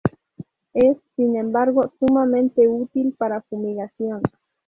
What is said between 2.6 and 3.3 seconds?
útil